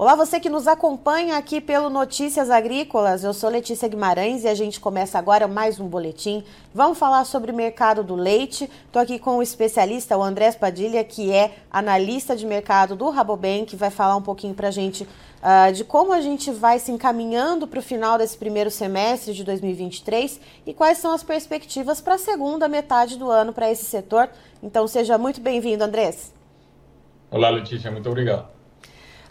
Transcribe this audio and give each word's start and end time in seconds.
Olá, 0.00 0.14
você 0.14 0.40
que 0.40 0.48
nos 0.48 0.66
acompanha 0.66 1.36
aqui 1.36 1.60
pelo 1.60 1.90
Notícias 1.90 2.48
Agrícolas. 2.48 3.22
Eu 3.22 3.34
sou 3.34 3.50
Letícia 3.50 3.86
Guimarães 3.86 4.44
e 4.44 4.48
a 4.48 4.54
gente 4.54 4.80
começa 4.80 5.18
agora 5.18 5.46
mais 5.46 5.78
um 5.78 5.86
boletim. 5.86 6.42
Vamos 6.72 6.96
falar 6.96 7.22
sobre 7.26 7.52
o 7.52 7.54
mercado 7.54 8.02
do 8.02 8.14
leite. 8.14 8.64
Estou 8.86 9.02
aqui 9.02 9.18
com 9.18 9.36
o 9.36 9.42
especialista, 9.42 10.16
o 10.16 10.22
Andrés 10.22 10.56
Padilha, 10.56 11.04
que 11.04 11.30
é 11.30 11.54
analista 11.70 12.34
de 12.34 12.46
mercado 12.46 12.96
do 12.96 13.10
Rabobank, 13.10 13.66
que 13.66 13.76
vai 13.76 13.90
falar 13.90 14.16
um 14.16 14.22
pouquinho 14.22 14.54
para 14.54 14.68
a 14.68 14.70
gente 14.70 15.02
uh, 15.02 15.70
de 15.70 15.84
como 15.84 16.14
a 16.14 16.22
gente 16.22 16.50
vai 16.50 16.78
se 16.78 16.90
encaminhando 16.90 17.66
para 17.66 17.80
o 17.80 17.82
final 17.82 18.16
desse 18.16 18.38
primeiro 18.38 18.70
semestre 18.70 19.34
de 19.34 19.44
2023 19.44 20.40
e 20.64 20.72
quais 20.72 20.96
são 20.96 21.12
as 21.12 21.22
perspectivas 21.22 22.00
para 22.00 22.14
a 22.14 22.18
segunda 22.18 22.66
metade 22.68 23.18
do 23.18 23.30
ano 23.30 23.52
para 23.52 23.70
esse 23.70 23.84
setor. 23.84 24.30
Então, 24.62 24.88
seja 24.88 25.18
muito 25.18 25.42
bem-vindo, 25.42 25.84
Andrés. 25.84 26.32
Olá, 27.30 27.50
Letícia, 27.50 27.90
muito 27.90 28.08
obrigado. 28.08 28.59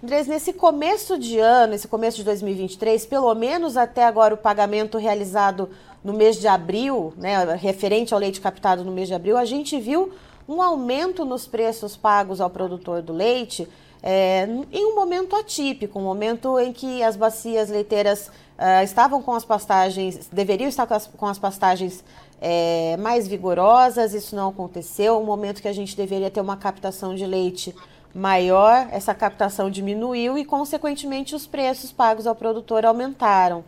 Andrés, 0.01 0.27
nesse 0.27 0.53
começo 0.53 1.19
de 1.19 1.39
ano, 1.39 1.73
esse 1.73 1.85
começo 1.85 2.15
de 2.15 2.23
2023, 2.23 3.05
pelo 3.05 3.35
menos 3.35 3.75
até 3.75 4.05
agora 4.05 4.33
o 4.33 4.37
pagamento 4.37 4.97
realizado 4.97 5.69
no 6.01 6.13
mês 6.13 6.39
de 6.39 6.47
abril, 6.47 7.13
né, 7.17 7.43
referente 7.55 8.13
ao 8.13 8.19
leite 8.19 8.39
captado 8.39 8.85
no 8.85 8.93
mês 8.93 9.09
de 9.09 9.13
abril, 9.13 9.35
a 9.37 9.43
gente 9.43 9.77
viu 9.77 10.13
um 10.47 10.61
aumento 10.61 11.25
nos 11.25 11.45
preços 11.45 11.97
pagos 11.97 12.39
ao 12.39 12.49
produtor 12.49 13.01
do 13.01 13.11
leite 13.11 13.67
é, 14.01 14.47
em 14.71 14.85
um 14.85 14.95
momento 14.95 15.35
atípico, 15.35 15.99
um 15.99 16.03
momento 16.03 16.57
em 16.57 16.71
que 16.71 17.03
as 17.03 17.17
bacias 17.17 17.69
leiteiras 17.69 18.29
uh, 18.57 18.81
estavam 18.81 19.21
com 19.21 19.33
as 19.33 19.43
pastagens, 19.43 20.29
deveriam 20.31 20.69
estar 20.69 20.87
com 20.87 20.93
as, 20.93 21.07
com 21.07 21.25
as 21.25 21.37
pastagens 21.37 22.05
é, 22.39 22.95
mais 22.97 23.27
vigorosas, 23.27 24.13
isso 24.13 24.33
não 24.33 24.47
aconteceu, 24.47 25.19
um 25.19 25.25
momento 25.25 25.61
que 25.61 25.67
a 25.67 25.73
gente 25.73 25.97
deveria 25.97 26.31
ter 26.31 26.39
uma 26.39 26.55
captação 26.55 27.13
de 27.13 27.25
leite 27.25 27.75
maior, 28.13 28.87
essa 28.91 29.13
captação 29.13 29.69
diminuiu 29.69 30.37
e, 30.37 30.45
consequentemente, 30.45 31.35
os 31.35 31.45
preços 31.45 31.91
pagos 31.91 32.25
ao 32.25 32.35
produtor 32.35 32.85
aumentaram. 32.85 33.63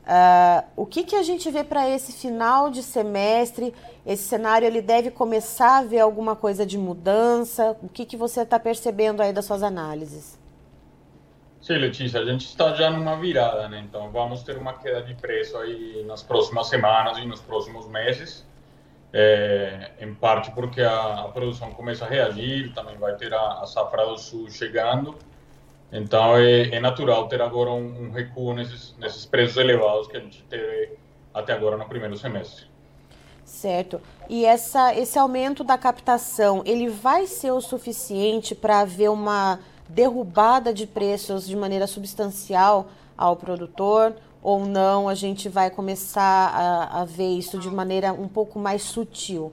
Uh, 0.00 0.64
o 0.76 0.86
que, 0.86 1.04
que 1.04 1.14
a 1.14 1.22
gente 1.22 1.50
vê 1.50 1.62
para 1.62 1.88
esse 1.88 2.12
final 2.12 2.70
de 2.70 2.82
semestre? 2.82 3.74
Esse 4.04 4.24
cenário 4.24 4.66
ele 4.66 4.82
deve 4.82 5.10
começar 5.10 5.78
a 5.78 5.82
ver 5.82 6.00
alguma 6.00 6.34
coisa 6.34 6.66
de 6.66 6.78
mudança? 6.78 7.76
O 7.82 7.88
que, 7.88 8.04
que 8.04 8.16
você 8.16 8.40
está 8.40 8.58
percebendo 8.58 9.22
aí 9.22 9.32
das 9.32 9.44
suas 9.44 9.62
análises? 9.62 10.38
Sim, 11.60 11.74
Letícia, 11.74 12.20
a 12.20 12.24
gente 12.24 12.46
está 12.46 12.72
já 12.74 12.90
numa 12.90 13.16
virada, 13.16 13.68
né? 13.68 13.84
Então 13.86 14.10
vamos 14.10 14.42
ter 14.42 14.56
uma 14.56 14.72
queda 14.72 15.02
de 15.02 15.14
preço 15.14 15.56
aí 15.58 16.02
nas 16.06 16.22
próximas 16.22 16.68
semanas 16.68 17.18
e 17.18 17.26
nos 17.26 17.40
próximos 17.40 17.86
meses 17.86 18.44
é, 19.12 19.90
em 20.00 20.14
parte 20.14 20.50
porque 20.52 20.80
a, 20.80 21.20
a, 21.20 21.28
produção 21.28 21.70
começa 21.72 22.04
a 22.04 22.08
reagir, 22.08 22.72
também 22.72 22.96
vai 22.96 23.14
ter 23.16 23.32
a, 23.34 23.60
a 23.60 23.66
safra 23.66 24.06
do 24.06 24.18
sul 24.18 24.50
chegando, 24.50 25.16
então 25.92 26.36
é, 26.36 26.68
é 26.74 26.80
natural 26.80 27.26
ter 27.28 27.42
agora 27.42 27.70
um, 27.70 28.06
um, 28.06 28.10
recuo 28.10 28.54
nesses, 28.54 28.94
nesses 28.98 29.26
preços 29.26 29.56
elevados 29.56 30.06
que 30.06 30.16
a 30.16 30.20
gente 30.20 30.42
teve 30.44 30.96
até 31.34 31.52
agora 31.52 31.76
no 31.76 31.86
primeiro 31.86 32.16
semestre. 32.16 32.66
Certo. 33.44 34.00
E 34.28 34.44
essa, 34.44 34.94
esse 34.94 35.18
aumento 35.18 35.64
da 35.64 35.76
captação, 35.76 36.62
ele 36.64 36.88
vai 36.88 37.26
ser 37.26 37.50
o 37.50 37.60
suficiente 37.60 38.54
para 38.54 38.80
haver 38.80 39.10
uma 39.10 39.58
derrubada 39.88 40.72
de 40.72 40.86
preços 40.86 41.46
de 41.48 41.56
maneira 41.56 41.88
substancial 41.88 42.86
ao 43.18 43.34
produtor? 43.34 44.14
Ou 44.42 44.64
não 44.64 45.08
a 45.08 45.14
gente 45.14 45.48
vai 45.48 45.70
começar 45.70 46.22
a, 46.22 47.00
a 47.00 47.04
ver 47.04 47.28
isso 47.28 47.58
de 47.58 47.68
maneira 47.68 48.12
um 48.12 48.28
pouco 48.28 48.58
mais 48.58 48.82
sutil? 48.82 49.52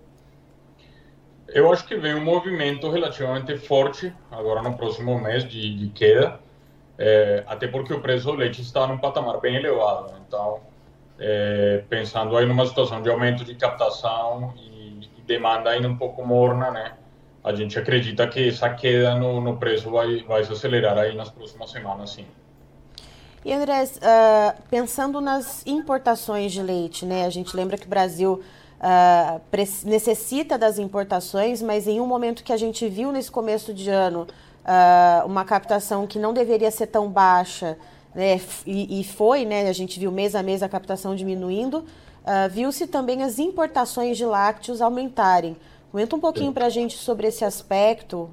Eu 1.48 1.72
acho 1.72 1.86
que 1.86 1.96
vem 1.96 2.14
um 2.14 2.24
movimento 2.24 2.90
relativamente 2.90 3.58
forte 3.58 4.14
agora 4.32 4.62
no 4.62 4.76
próximo 4.76 5.20
mês 5.20 5.48
de, 5.48 5.76
de 5.76 5.90
queda, 5.90 6.40
é, 6.98 7.44
até 7.48 7.68
porque 7.68 7.94
o 7.94 8.02
preço 8.02 8.26
do 8.26 8.34
leite 8.34 8.62
está 8.62 8.86
num 8.86 8.98
patamar 8.98 9.40
bem 9.40 9.56
elevado. 9.56 10.14
Então, 10.28 10.60
é, 11.20 11.84
pensando 11.90 12.36
aí 12.36 12.46
numa 12.46 12.66
situação 12.66 13.02
de 13.02 13.10
aumento 13.10 13.44
de 13.46 13.56
captação 13.56 14.54
e, 14.58 15.10
e, 15.18 15.22
demanda 15.26 15.70
ainda 15.70 15.88
um 15.88 15.98
pouco 15.98 16.26
morna, 16.26 16.70
né? 16.72 16.94
A 17.44 17.54
gente 17.54 17.80
acredita 17.80 18.28
que 18.28 18.50
essa 18.50 18.70
queda 18.70 19.16
no, 19.16 19.40
no 19.40 19.58
preço 19.58 19.90
vai, 19.90 20.24
vai 20.24 20.44
se 20.44 20.52
acelerar 20.52 20.98
aí 20.98 21.16
nas 21.16 21.30
próximas 21.30 21.72
semanas, 21.72 22.10
sim. 22.10 22.26
E 23.48 23.54
Andrés, 23.54 23.96
uh, 23.96 24.62
pensando 24.70 25.22
nas 25.22 25.66
importações 25.66 26.52
de 26.52 26.62
leite, 26.62 27.06
né? 27.06 27.26
A 27.26 27.30
gente 27.30 27.56
lembra 27.56 27.78
que 27.78 27.86
o 27.86 27.90
Brasil 27.90 28.42
uh, 28.82 29.42
necessita 29.86 30.58
das 30.58 30.78
importações, 30.78 31.62
mas 31.62 31.88
em 31.88 32.02
um 32.02 32.06
momento 32.06 32.44
que 32.44 32.52
a 32.52 32.58
gente 32.58 32.90
viu 32.90 33.10
nesse 33.10 33.32
começo 33.32 33.74
de 33.74 33.90
ano 33.90 34.28
uh, 34.66 35.26
uma 35.26 35.46
captação 35.46 36.06
que 36.06 36.20
não 36.20 36.34
deveria 36.34 36.70
ser 36.70 36.88
tão 36.88 37.10
baixa, 37.10 37.78
né? 38.14 38.42
E, 38.66 39.00
e, 39.00 39.04
foi, 39.06 39.46
né? 39.46 39.70
A 39.70 39.74
gente 39.74 39.98
viu 39.98 40.12
mês 40.12 40.36
a 40.36 40.44
mês 40.44 40.62
a 40.62 40.68
captação 40.68 41.16
diminuindo. 41.16 41.86
Viu-se 42.52 42.86
também 42.88 43.24
as 43.24 43.40
importações 43.40 44.18
de 44.18 44.26
lácteos 44.26 44.82
aumentarem. 44.82 45.56
Comenta 45.90 46.14
um 46.14 46.20
pouquinho 46.20 46.52
para 46.52 46.66
a 46.66 46.70
gente 46.70 46.98
sobre 46.98 47.28
esse 47.28 47.46
aspecto, 47.46 48.30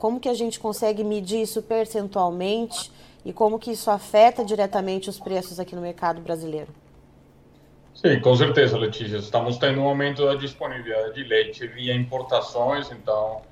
como 0.00 0.18
que 0.18 0.28
a 0.28 0.34
gente 0.34 0.58
consegue 0.58 1.04
medir 1.04 1.42
isso 1.42 1.62
percentualmente 1.62 2.90
e 3.24 3.32
como 3.32 3.58
que 3.58 3.70
isso 3.70 3.90
afeta 3.90 4.44
diretamente 4.44 5.08
os 5.08 5.18
preços 5.18 5.60
aqui 5.60 5.74
no 5.74 5.82
mercado 5.82 6.20
brasileiro. 6.20 6.68
Sim, 7.94 8.18
com 8.20 8.34
certeza, 8.34 8.78
Letícia. 8.78 9.18
Estamos 9.18 9.58
tendo 9.58 9.80
um 9.80 9.86
aumento 9.86 10.24
da 10.24 10.34
disponibilidade 10.34 11.14
de 11.14 11.24
leite 11.24 11.66
via 11.66 11.94
importações, 11.94 12.90
então 12.90 13.42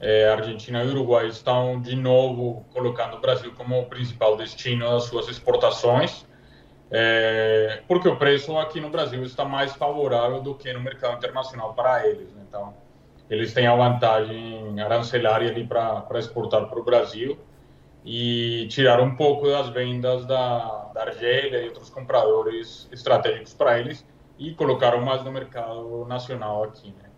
é, 0.00 0.28
Argentina 0.28 0.84
e 0.84 0.88
Uruguai 0.88 1.26
estão 1.26 1.80
de 1.80 1.96
novo 1.96 2.64
colocando 2.72 3.16
o 3.16 3.20
Brasil 3.20 3.52
como 3.56 3.80
o 3.80 3.86
principal 3.86 4.36
destino 4.36 4.88
das 4.88 5.04
suas 5.04 5.28
exportações, 5.28 6.24
é, 6.88 7.82
porque 7.88 8.08
o 8.08 8.16
preço 8.16 8.56
aqui 8.58 8.80
no 8.80 8.90
Brasil 8.90 9.24
está 9.24 9.44
mais 9.44 9.72
favorável 9.72 10.40
do 10.40 10.54
que 10.54 10.72
no 10.72 10.80
mercado 10.80 11.16
internacional 11.16 11.74
para 11.74 12.06
eles. 12.06 12.32
Né? 12.32 12.42
Então, 12.48 12.74
eles 13.28 13.52
têm 13.52 13.66
a 13.66 13.74
vantagem 13.74 14.80
arancelária 14.80 15.50
ali 15.50 15.66
para 15.66 16.06
exportar 16.14 16.68
para 16.68 16.78
o 16.78 16.84
Brasil 16.84 17.36
e 18.06 18.68
tirar 18.68 19.00
um 19.00 19.16
pouco 19.16 19.48
das 19.48 19.68
vendas 19.68 20.24
da, 20.26 20.92
da 20.94 21.02
Argélia 21.02 21.60
e 21.60 21.66
outros 21.66 21.90
compradores 21.90 22.88
estratégicos 22.92 23.52
para 23.52 23.80
eles 23.80 24.06
e 24.38 24.54
colocaram 24.54 25.04
mais 25.04 25.24
no 25.24 25.32
mercado 25.32 26.04
nacional 26.06 26.62
aqui, 26.62 26.94
né? 26.96 27.10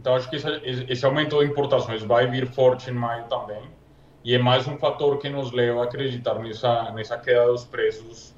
Então 0.00 0.14
acho 0.14 0.30
que 0.30 0.36
esse, 0.36 0.48
esse 0.88 1.04
aumento 1.04 1.38
de 1.38 1.44
importações 1.44 2.02
vai 2.02 2.26
vir 2.26 2.46
forte 2.46 2.90
em 2.90 2.94
maio 2.94 3.24
também 3.26 3.62
e 4.24 4.34
é 4.34 4.38
mais 4.38 4.66
um 4.66 4.78
fator 4.78 5.18
que 5.18 5.28
nos 5.28 5.52
leva 5.52 5.82
a 5.82 5.84
acreditar 5.84 6.38
nessa 6.38 6.90
nessa 6.92 7.18
queda 7.18 7.46
dos 7.46 7.64
preços 7.66 8.34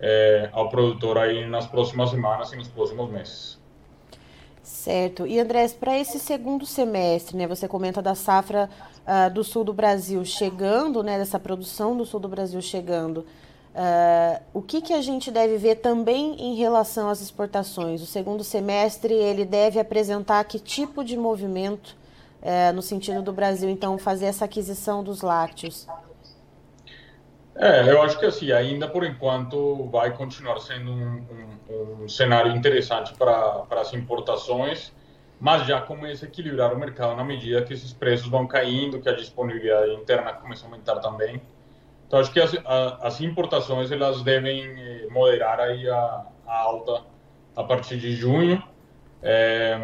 é, 0.00 0.50
ao 0.52 0.68
produtor 0.68 1.16
aí 1.16 1.46
nas 1.46 1.66
próximas 1.66 2.10
semanas 2.10 2.52
e 2.52 2.56
nos 2.56 2.68
próximos 2.68 3.08
meses. 3.08 3.65
Certo. 4.66 5.28
E 5.28 5.38
Andrés, 5.38 5.72
para 5.72 5.96
esse 5.96 6.18
segundo 6.18 6.66
semestre, 6.66 7.36
né, 7.36 7.46
você 7.46 7.68
comenta 7.68 8.02
da 8.02 8.16
safra 8.16 8.68
uh, 9.06 9.32
do 9.32 9.44
sul 9.44 9.62
do 9.62 9.72
Brasil 9.72 10.24
chegando, 10.24 11.04
né, 11.04 11.16
dessa 11.18 11.38
produção 11.38 11.96
do 11.96 12.04
sul 12.04 12.18
do 12.18 12.28
Brasil 12.28 12.60
chegando. 12.60 13.18
Uh, 13.18 14.42
o 14.52 14.60
que, 14.60 14.80
que 14.80 14.92
a 14.92 15.00
gente 15.00 15.30
deve 15.30 15.56
ver 15.56 15.76
também 15.76 16.34
em 16.40 16.56
relação 16.56 17.08
às 17.08 17.20
exportações? 17.20 18.02
O 18.02 18.06
segundo 18.06 18.42
semestre 18.42 19.14
ele 19.14 19.44
deve 19.44 19.78
apresentar 19.78 20.42
que 20.42 20.58
tipo 20.58 21.04
de 21.04 21.16
movimento 21.16 21.96
uh, 22.42 22.72
no 22.74 22.82
sentido 22.82 23.22
do 23.22 23.32
Brasil, 23.32 23.70
então, 23.70 23.96
fazer 23.96 24.26
essa 24.26 24.46
aquisição 24.46 25.04
dos 25.04 25.22
lácteos? 25.22 25.86
É, 27.58 27.90
eu 27.90 28.02
acho 28.02 28.18
que 28.18 28.26
assim, 28.26 28.52
ainda 28.52 28.86
por 28.86 29.02
enquanto 29.02 29.88
vai 29.90 30.14
continuar 30.14 30.58
sendo 30.60 30.90
um, 30.90 31.58
um, 31.70 32.02
um 32.04 32.08
cenário 32.08 32.54
interessante 32.54 33.14
para 33.14 33.66
as 33.70 33.94
importações, 33.94 34.92
mas 35.40 35.66
já 35.66 35.80
começa 35.80 36.26
a 36.26 36.28
equilibrar 36.28 36.72
o 36.74 36.78
mercado 36.78 37.16
na 37.16 37.24
medida 37.24 37.62
que 37.62 37.72
esses 37.72 37.92
preços 37.94 38.28
vão 38.28 38.46
caindo, 38.46 39.00
que 39.00 39.08
a 39.08 39.16
disponibilidade 39.16 39.92
interna 39.92 40.34
começa 40.34 40.66
a 40.66 40.68
aumentar 40.68 40.96
também. 40.96 41.40
Então 42.06 42.20
acho 42.20 42.30
que 42.30 42.40
as, 42.40 42.54
a, 42.64 43.06
as 43.06 43.20
importações 43.20 43.90
elas 43.90 44.22
devem 44.22 44.62
eh, 44.62 45.06
moderar 45.10 45.58
aí 45.58 45.88
a, 45.88 46.26
a, 46.46 46.58
alta 46.58 47.04
a 47.56 47.64
partir 47.64 47.98
de 47.98 48.12
junho. 48.12 48.62
É, 49.22 49.76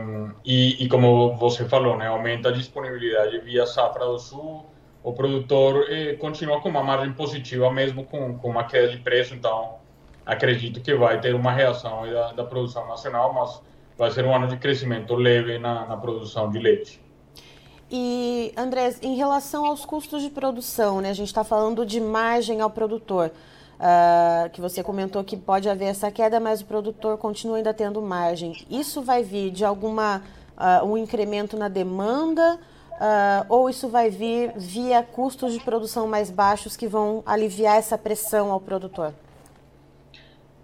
e, 0.45 0.85
e, 0.85 0.89
como 0.89 1.35
você 1.37 1.65
falou, 1.65 1.97
né, 1.97 2.07
aumenta 2.07 2.51
a 2.51 2.53
disponibilidade 2.53 3.39
via 3.41 3.67
safra 3.67 4.05
do 4.05 4.19
sul, 4.19 4.67
o 5.03 5.13
produtor 5.13 5.87
eh, 5.89 6.15
continua 6.15 6.61
com 6.61 6.69
uma 6.69 6.83
margem 6.83 7.13
positiva 7.13 7.71
mesmo 7.73 8.05
com, 8.05 8.39
com 8.39 8.49
uma 8.49 8.65
queda 8.65 8.89
de 8.89 8.99
preço, 8.99 9.35
então 9.35 9.77
acredito 10.25 10.81
que 10.81 10.95
vai 10.95 11.21
ter 11.21 11.35
uma 11.35 11.53
reação 11.53 12.09
da, 12.09 12.33
da 12.33 12.45
produção 12.45 12.87
nacional, 12.87 13.33
mas 13.33 13.61
vai 13.99 14.11
ser 14.11 14.25
um 14.25 14.35
ano 14.35 14.47
de 14.47 14.57
crescimento 14.57 15.15
leve 15.15 15.59
na, 15.59 15.87
na 15.87 15.97
produção 15.97 16.51
de 16.51 16.59
leite. 16.59 17.01
E, 17.91 18.55
Andrés, 18.57 18.99
em 19.03 19.17
relação 19.17 19.67
aos 19.67 19.85
custos 19.85 20.23
de 20.23 20.31
produção, 20.31 21.01
né, 21.01 21.11
a 21.11 21.15
gente 21.15 21.27
está 21.27 21.45
falando 21.45 21.85
de 21.85 22.01
margem 22.01 22.61
ao 22.63 22.71
produtor, 22.71 23.31
uh, 23.79 24.49
que 24.51 24.63
você 24.63 24.83
comentou 24.83 25.23
que 25.23 25.37
pode 25.37 25.69
haver 25.69 25.87
essa 25.87 26.11
queda, 26.11 26.41
mas 26.41 26.63
o 26.63 26.65
produtor 26.65 27.19
continua 27.19 27.59
ainda 27.59 27.75
tendo 27.75 28.01
margem. 28.01 28.65
Isso 28.71 29.03
vai 29.03 29.23
vir 29.23 29.51
de 29.51 29.63
alguma 29.63 30.23
uh, 30.57 30.87
um 30.87 30.97
incremento 30.97 31.55
na 31.59 31.69
demanda 31.69 32.59
Uh, 32.93 33.45
ou 33.49 33.69
isso 33.69 33.89
vai 33.89 34.11
vir 34.11 34.53
via 34.57 35.03
custos 35.03 35.53
de 35.53 35.61
produção 35.61 36.07
mais 36.07 36.31
baixos 36.31 36.77
que 36.77 36.87
vão 36.87 37.23
aliviar 37.27 37.77
essa 37.77 37.99
pressão 37.99 38.53
ao 38.53 38.61
produtor? 38.61 39.13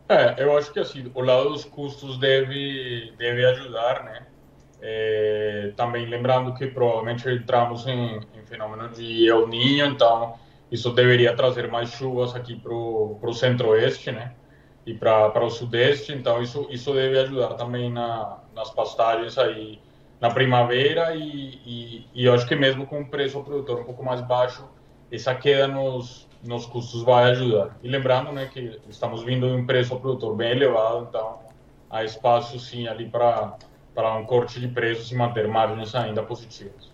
É, 0.08 0.42
eu 0.42 0.56
acho 0.56 0.72
que 0.72 0.80
assim, 0.80 1.10
o 1.14 1.20
lado 1.20 1.50
dos 1.50 1.64
custos 1.64 2.18
deve, 2.18 3.12
deve 3.18 3.44
ajudar, 3.44 4.04
né? 4.04 4.26
É, 4.80 5.72
também 5.76 6.06
lembrando 6.06 6.54
que 6.54 6.66
provavelmente 6.68 7.28
entramos 7.28 7.86
em, 7.86 8.20
em 8.34 8.46
fenômeno 8.46 8.88
de 8.88 9.26
El 9.28 9.48
Niño, 9.48 9.86
então 9.86 10.38
isso 10.70 10.90
deveria 10.92 11.34
trazer 11.34 11.68
mais 11.68 11.90
chuvas 11.90 12.34
aqui 12.34 12.54
para 12.54 12.72
o 12.72 13.32
centro-oeste, 13.34 14.12
né? 14.12 14.34
E 14.86 14.94
para 14.94 15.44
o 15.44 15.50
sudeste, 15.50 16.12
então 16.12 16.40
isso, 16.40 16.66
isso 16.70 16.94
deve 16.94 17.18
ajudar 17.18 17.54
também 17.54 17.90
na, 17.92 18.38
nas 18.54 18.70
pastagens 18.70 19.36
aí 19.36 19.78
na 20.20 20.30
primavera 20.30 21.14
e, 21.14 21.60
e, 21.64 22.06
e 22.14 22.24
eu 22.24 22.34
acho 22.34 22.46
que 22.46 22.56
mesmo 22.56 22.86
com 22.86 23.00
o 23.00 23.06
preço 23.06 23.38
ao 23.38 23.44
produtor 23.44 23.80
um 23.80 23.84
pouco 23.84 24.04
mais 24.04 24.20
baixo, 24.20 24.64
essa 25.10 25.34
queda 25.34 25.68
nos, 25.68 26.28
nos 26.44 26.66
custos 26.66 27.02
vai 27.02 27.30
ajudar. 27.30 27.76
E 27.82 27.88
lembrando 27.88 28.32
né, 28.32 28.48
que 28.52 28.80
estamos 28.88 29.22
vindo 29.22 29.48
de 29.48 29.54
um 29.54 29.66
preço 29.66 29.94
ao 29.94 30.00
produtor 30.00 30.36
bem 30.36 30.50
elevado, 30.50 31.06
então 31.08 31.38
há 31.90 32.04
espaço 32.04 32.58
sim 32.58 32.86
ali 32.86 33.08
para 33.08 33.56
um 34.16 34.24
corte 34.24 34.60
de 34.60 34.68
preços 34.68 35.10
e 35.10 35.14
manter 35.14 35.48
margens 35.48 35.94
ainda 35.94 36.22
positivas. 36.22 36.87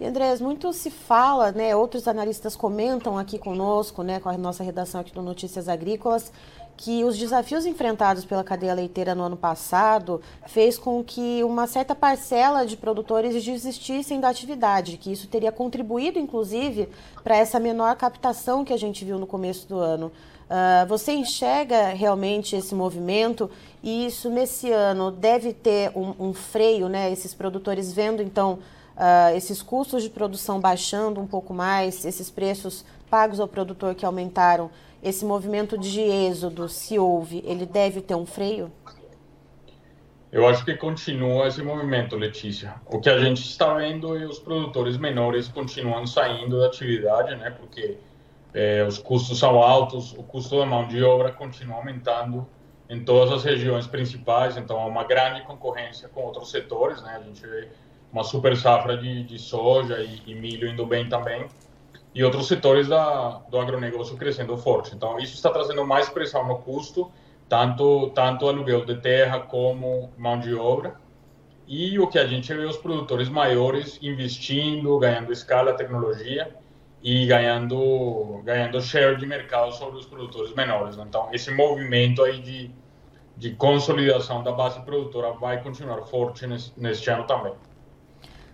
E 0.00 0.06
Andrés, 0.06 0.40
muito 0.40 0.72
se 0.72 0.90
fala, 0.90 1.52
né, 1.52 1.76
outros 1.76 2.08
analistas 2.08 2.56
comentam 2.56 3.18
aqui 3.18 3.38
conosco, 3.38 4.02
né, 4.02 4.18
com 4.18 4.30
a 4.30 4.38
nossa 4.38 4.64
redação 4.64 5.02
aqui 5.02 5.12
do 5.12 5.20
Notícias 5.20 5.68
Agrícolas, 5.68 6.32
que 6.74 7.04
os 7.04 7.18
desafios 7.18 7.66
enfrentados 7.66 8.24
pela 8.24 8.42
cadeia 8.42 8.72
leiteira 8.72 9.14
no 9.14 9.24
ano 9.24 9.36
passado 9.36 10.22
fez 10.46 10.78
com 10.78 11.04
que 11.04 11.44
uma 11.44 11.66
certa 11.66 11.94
parcela 11.94 12.64
de 12.64 12.78
produtores 12.78 13.44
desistissem 13.44 14.18
da 14.18 14.30
atividade, 14.30 14.96
que 14.96 15.12
isso 15.12 15.28
teria 15.28 15.52
contribuído, 15.52 16.18
inclusive, 16.18 16.88
para 17.22 17.36
essa 17.36 17.60
menor 17.60 17.94
captação 17.96 18.64
que 18.64 18.72
a 18.72 18.78
gente 18.78 19.04
viu 19.04 19.18
no 19.18 19.26
começo 19.26 19.68
do 19.68 19.78
ano. 19.78 20.06
Uh, 20.06 20.86
você 20.88 21.12
enxerga 21.12 21.88
realmente 21.88 22.56
esse 22.56 22.74
movimento 22.74 23.50
e 23.82 24.06
isso 24.06 24.30
nesse 24.30 24.72
ano 24.72 25.10
deve 25.10 25.52
ter 25.52 25.92
um, 25.94 26.14
um 26.18 26.34
freio, 26.34 26.88
né? 26.88 27.12
Esses 27.12 27.34
produtores 27.34 27.92
vendo 27.92 28.22
então 28.22 28.58
uh, 28.96 29.36
esses 29.36 29.62
custos 29.62 30.02
de 30.02 30.10
produção 30.10 30.60
baixando 30.60 31.20
um 31.20 31.26
pouco 31.26 31.52
mais, 31.52 32.04
esses 32.04 32.30
preços 32.30 32.84
pagos 33.10 33.40
ao 33.40 33.48
produtor 33.48 33.94
que 33.94 34.04
aumentaram 34.04 34.70
esse 35.02 35.24
movimento 35.24 35.78
de 35.78 36.00
êxodo, 36.00 36.68
se 36.68 36.98
houve, 36.98 37.42
ele 37.46 37.64
deve 37.66 38.00
ter 38.00 38.14
um 38.14 38.26
freio? 38.26 38.70
Eu 40.30 40.46
acho 40.46 40.64
que 40.64 40.74
continua 40.74 41.48
esse 41.48 41.60
movimento, 41.60 42.14
Letícia. 42.16 42.74
O 42.86 43.00
que 43.00 43.10
a 43.10 43.18
gente 43.18 43.42
está 43.42 43.74
vendo 43.74 44.16
é 44.16 44.24
os 44.26 44.38
produtores 44.38 44.96
menores 44.96 45.48
continuam 45.48 46.06
saindo 46.06 46.60
da 46.60 46.66
atividade, 46.66 47.34
né? 47.34 47.50
Porque 47.50 47.98
é, 48.54 48.84
os 48.86 48.98
custos 48.98 49.38
são 49.40 49.60
altos, 49.60 50.12
o 50.12 50.22
custo 50.22 50.56
da 50.56 50.66
mão 50.66 50.86
de 50.86 51.02
obra 51.02 51.32
continua 51.32 51.78
aumentando 51.78 52.46
em 52.88 53.02
todas 53.02 53.32
as 53.32 53.44
regiões 53.44 53.86
principais, 53.88 54.56
então 54.56 54.78
há 54.78 54.86
uma 54.86 55.02
grande 55.02 55.42
concorrência 55.42 56.08
com 56.08 56.22
outros 56.22 56.50
setores, 56.50 57.02
né? 57.02 57.18
A 57.20 57.24
gente 57.24 57.44
vê 57.44 57.68
uma 58.12 58.24
super 58.24 58.56
safra 58.56 58.96
de, 58.96 59.22
de 59.24 59.38
soja 59.38 59.98
e, 60.00 60.22
e 60.26 60.34
milho 60.34 60.68
indo 60.68 60.84
bem 60.86 61.08
também 61.08 61.48
e 62.14 62.24
outros 62.24 62.48
setores 62.48 62.88
da, 62.88 63.40
do 63.48 63.58
agronegócio 63.58 64.16
crescendo 64.16 64.56
forte. 64.56 64.94
Então, 64.94 65.18
isso 65.18 65.34
está 65.34 65.50
trazendo 65.50 65.86
mais 65.86 66.08
pressão 66.08 66.46
no 66.46 66.58
custo, 66.58 67.10
tanto, 67.48 68.10
tanto 68.10 68.48
aluguel 68.48 68.84
de 68.84 68.96
terra 68.96 69.40
como 69.40 70.10
mão 70.18 70.38
de 70.38 70.54
obra. 70.54 70.96
E 71.66 71.98
o 72.00 72.08
que 72.08 72.18
a 72.18 72.26
gente 72.26 72.52
vê 72.52 72.64
os 72.64 72.76
produtores 72.76 73.28
maiores 73.28 73.98
investindo, 74.02 74.98
ganhando 74.98 75.32
escala, 75.32 75.72
tecnologia 75.72 76.52
e 77.00 77.26
ganhando, 77.26 78.42
ganhando 78.44 78.80
share 78.80 79.16
de 79.16 79.24
mercado 79.24 79.72
sobre 79.72 80.00
os 80.00 80.06
produtores 80.06 80.52
menores. 80.52 80.96
Então, 80.98 81.28
esse 81.32 81.52
movimento 81.52 82.24
aí 82.24 82.40
de, 82.40 82.72
de 83.36 83.50
consolidação 83.52 84.42
da 84.42 84.50
base 84.50 84.80
produtora 84.80 85.30
vai 85.32 85.62
continuar 85.62 86.02
forte 86.02 86.44
neste, 86.44 86.78
neste 86.78 87.08
ano 87.08 87.24
também. 87.24 87.54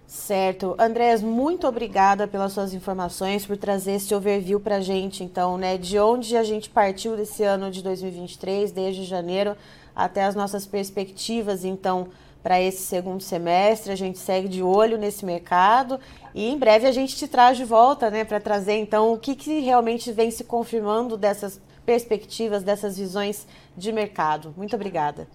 Certo. 0.07 0.77
Andrés, 0.79 1.21
muito 1.21 1.67
obrigada 1.67 2.29
pelas 2.29 2.53
suas 2.53 2.73
informações, 2.73 3.45
por 3.45 3.57
trazer 3.57 3.93
esse 3.93 4.15
overview 4.15 4.61
para 4.61 4.77
a 4.77 4.81
gente, 4.81 5.25
então, 5.25 5.59
né? 5.59 5.77
De 5.77 5.99
onde 5.99 6.37
a 6.37 6.45
gente 6.45 6.71
partiu 6.71 7.17
desse 7.17 7.43
ano 7.43 7.71
de 7.71 7.83
2023, 7.83 8.71
desde 8.71 9.05
janeiro, 9.05 9.57
até 9.95 10.23
as 10.25 10.37
nossas 10.37 10.65
perspectivas, 10.65 11.65
então, 11.65 12.09
para 12.41 12.61
esse 12.63 12.83
segundo 12.83 13.21
semestre. 13.21 13.91
A 13.91 13.97
gente 13.97 14.19
segue 14.19 14.47
de 14.47 14.63
olho 14.63 14.97
nesse 14.97 15.25
mercado 15.25 15.99
e 16.33 16.49
em 16.49 16.57
breve 16.57 16.87
a 16.87 16.93
gente 16.93 17.17
te 17.17 17.27
traz 17.27 17.57
de 17.57 17.65
volta, 17.65 18.09
né? 18.09 18.25
Para 18.25 18.39
trazer, 18.39 18.77
então, 18.77 19.13
o 19.13 19.19
que, 19.19 19.35
que 19.35 19.59
realmente 19.59 20.13
vem 20.13 20.31
se 20.31 20.45
confirmando 20.45 21.17
dessas 21.17 21.61
perspectivas, 21.85 22.63
dessas 22.63 22.97
visões 22.97 23.45
de 23.77 23.91
mercado. 23.91 24.55
Muito 24.57 24.77
obrigada. 24.77 25.27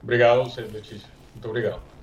Obrigado 0.00 0.44
Letícia. 0.72 1.08
Muito 1.34 1.48
obrigado. 1.48 1.95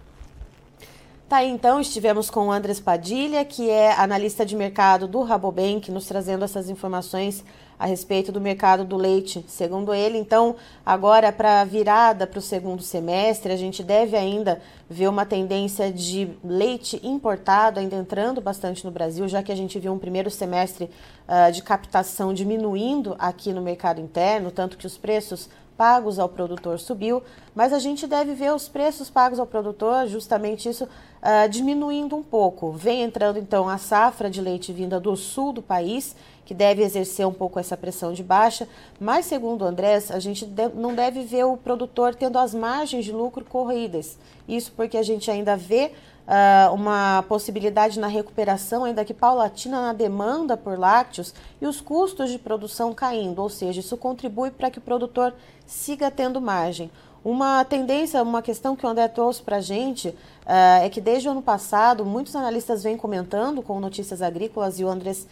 Tá 1.27 1.43
então, 1.43 1.79
estivemos 1.79 2.29
com 2.29 2.47
o 2.47 2.51
Andres 2.51 2.79
Padilha, 2.79 3.43
que 3.43 3.69
é 3.69 3.93
analista 3.93 4.45
de 4.45 4.55
mercado 4.55 5.07
do 5.07 5.23
Rabobank, 5.23 5.89
nos 5.89 6.05
trazendo 6.05 6.45
essas 6.45 6.69
informações 6.69 7.43
a 7.79 7.85
respeito 7.85 8.31
do 8.31 8.39
mercado 8.39 8.85
do 8.85 8.97
leite. 8.97 9.43
Segundo 9.47 9.93
ele, 9.93 10.17
então, 10.17 10.55
agora 10.85 11.31
para 11.31 11.61
a 11.61 11.65
virada 11.65 12.27
para 12.27 12.39
o 12.39 12.41
segundo 12.41 12.83
semestre, 12.83 13.51
a 13.51 13.57
gente 13.57 13.83
deve 13.83 14.15
ainda 14.15 14.61
ver 14.89 15.07
uma 15.07 15.25
tendência 15.25 15.91
de 15.91 16.29
leite 16.43 16.99
importado 17.03 17.79
ainda 17.79 17.95
entrando 17.95 18.39
bastante 18.39 18.85
no 18.85 18.91
Brasil, 18.91 19.27
já 19.27 19.41
que 19.41 19.51
a 19.51 19.55
gente 19.55 19.79
viu 19.79 19.91
um 19.91 19.99
primeiro 19.99 20.29
semestre 20.29 20.89
uh, 21.27 21.51
de 21.51 21.63
captação 21.63 22.33
diminuindo 22.33 23.15
aqui 23.17 23.51
no 23.51 23.61
mercado 23.61 23.99
interno, 23.99 24.51
tanto 24.51 24.77
que 24.77 24.85
os 24.85 24.97
preços 24.97 25.49
pagos 25.77 26.19
ao 26.19 26.29
produtor 26.29 26.79
subiu, 26.79 27.21
mas 27.55 27.73
a 27.73 27.79
gente 27.79 28.07
deve 28.07 28.33
ver 28.33 28.53
os 28.53 28.67
preços 28.67 29.09
pagos 29.09 29.39
ao 29.39 29.45
produtor, 29.45 30.07
justamente 30.07 30.69
isso, 30.69 30.85
uh, 30.85 31.49
diminuindo 31.49 32.15
um 32.15 32.23
pouco. 32.23 32.71
Vem 32.71 33.03
entrando 33.03 33.39
então 33.39 33.67
a 33.67 33.77
safra 33.77 34.29
de 34.29 34.41
leite 34.41 34.71
vinda 34.71 34.99
do 34.99 35.15
sul 35.15 35.53
do 35.53 35.61
país, 35.61 36.15
que 36.45 36.53
deve 36.53 36.83
exercer 36.83 37.25
um 37.25 37.33
pouco 37.33 37.59
essa 37.59 37.77
pressão 37.77 38.13
de 38.13 38.21
baixa, 38.23 38.67
mas 38.99 39.25
segundo 39.25 39.63
o 39.63 39.65
Andrés, 39.65 40.11
a 40.11 40.19
gente 40.19 40.45
de 40.45 40.69
não 40.69 40.93
deve 40.93 41.23
ver 41.23 41.45
o 41.45 41.57
produtor 41.57 42.15
tendo 42.15 42.37
as 42.37 42.53
margens 42.53 43.05
de 43.05 43.11
lucro 43.11 43.45
corridas. 43.45 44.17
Isso 44.47 44.71
porque 44.75 44.97
a 44.97 45.03
gente 45.03 45.31
ainda 45.31 45.55
vê 45.55 45.91
uh, 46.27 46.73
uma 46.73 47.23
possibilidade 47.27 47.99
na 47.99 48.07
recuperação, 48.07 48.83
ainda 48.83 49.05
que 49.05 49.13
paulatina, 49.13 49.81
na 49.81 49.93
demanda 49.93 50.55
por 50.57 50.77
lácteos 50.77 51.33
e 51.61 51.65
os 51.65 51.81
custos 51.81 52.29
de 52.29 52.39
produção 52.39 52.93
caindo, 52.93 53.41
ou 53.41 53.49
seja, 53.49 53.79
isso 53.79 53.97
contribui 53.97 54.51
para 54.51 54.69
que 54.69 54.79
o 54.79 54.81
produtor 54.81 55.33
siga 55.65 56.09
tendo 56.11 56.41
margem. 56.41 56.89
Uma 57.23 57.63
tendência, 57.63 58.21
uma 58.21 58.41
questão 58.41 58.75
que 58.75 58.85
o 58.85 58.89
André 58.89 59.07
trouxe 59.07 59.41
para 59.41 59.57
a 59.57 59.61
gente 59.61 60.09
uh, 60.09 60.83
é 60.83 60.89
que 60.89 60.99
desde 60.99 61.29
o 61.29 61.31
ano 61.31 61.41
passado 61.41 62.03
muitos 62.03 62.35
analistas 62.35 62.83
vêm 62.83 62.97
comentando 62.97 63.61
com 63.61 63.79
notícias 63.79 64.21
agrícolas 64.21 64.77
e 64.77 64.83
o 64.83 64.89
André 64.89 65.11
uh, 65.11 65.25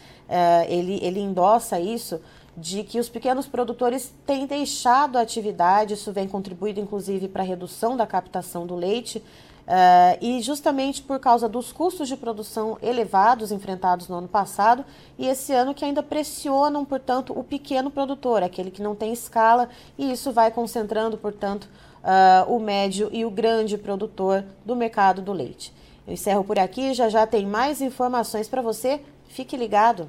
ele, 0.68 0.98
ele 1.02 1.20
endossa 1.20 1.78
isso, 1.78 2.18
de 2.56 2.82
que 2.82 2.98
os 2.98 3.08
pequenos 3.08 3.46
produtores 3.46 4.12
têm 4.26 4.46
deixado 4.46 5.16
a 5.16 5.22
atividade, 5.22 5.94
isso 5.94 6.12
vem 6.12 6.26
contribuído 6.26 6.80
inclusive 6.80 7.28
para 7.28 7.42
a 7.42 7.46
redução 7.46 7.94
da 7.94 8.06
captação 8.06 8.66
do 8.66 8.74
leite, 8.74 9.22
Uh, 9.62 10.18
e 10.20 10.40
justamente 10.40 11.00
por 11.00 11.20
causa 11.20 11.48
dos 11.48 11.70
custos 11.70 12.08
de 12.08 12.16
produção 12.16 12.76
elevados 12.82 13.52
enfrentados 13.52 14.08
no 14.08 14.16
ano 14.16 14.26
passado 14.26 14.84
e 15.16 15.28
esse 15.28 15.52
ano 15.52 15.72
que 15.72 15.84
ainda 15.84 16.02
pressionam, 16.02 16.84
portanto, 16.84 17.32
o 17.38 17.44
pequeno 17.44 17.88
produtor, 17.88 18.42
aquele 18.42 18.72
que 18.72 18.82
não 18.82 18.96
tem 18.96 19.12
escala, 19.12 19.68
e 19.96 20.10
isso 20.10 20.32
vai 20.32 20.50
concentrando, 20.50 21.16
portanto, 21.16 21.68
uh, 22.02 22.52
o 22.52 22.58
médio 22.58 23.08
e 23.12 23.24
o 23.24 23.30
grande 23.30 23.78
produtor 23.78 24.44
do 24.66 24.74
mercado 24.74 25.22
do 25.22 25.32
leite. 25.32 25.72
Eu 26.06 26.12
encerro 26.12 26.42
por 26.42 26.58
aqui, 26.58 26.92
já 26.92 27.08
já 27.08 27.24
tem 27.24 27.46
mais 27.46 27.80
informações 27.80 28.48
para 28.48 28.60
você, 28.60 29.00
fique 29.28 29.56
ligado. 29.56 30.08